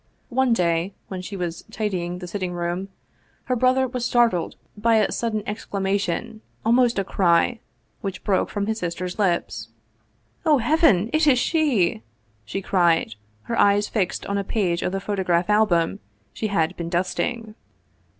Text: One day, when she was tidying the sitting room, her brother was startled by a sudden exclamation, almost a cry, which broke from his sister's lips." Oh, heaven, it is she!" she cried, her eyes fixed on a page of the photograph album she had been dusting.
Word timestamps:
One 0.29 0.51
day, 0.51 0.93
when 1.09 1.21
she 1.21 1.37
was 1.37 1.61
tidying 1.69 2.17
the 2.17 2.27
sitting 2.27 2.53
room, 2.53 2.89
her 3.43 3.55
brother 3.55 3.87
was 3.87 4.03
startled 4.03 4.55
by 4.75 4.95
a 4.95 5.11
sudden 5.11 5.43
exclamation, 5.45 6.41
almost 6.65 6.97
a 6.97 7.03
cry, 7.03 7.59
which 8.01 8.23
broke 8.23 8.49
from 8.49 8.65
his 8.65 8.79
sister's 8.79 9.19
lips." 9.19 9.67
Oh, 10.43 10.57
heaven, 10.57 11.11
it 11.13 11.27
is 11.27 11.37
she!" 11.37 12.01
she 12.45 12.63
cried, 12.63 13.13
her 13.43 13.59
eyes 13.59 13.87
fixed 13.89 14.25
on 14.25 14.39
a 14.39 14.43
page 14.43 14.81
of 14.81 14.91
the 14.91 14.99
photograph 14.99 15.51
album 15.51 15.99
she 16.33 16.47
had 16.47 16.75
been 16.75 16.89
dusting. 16.89 17.53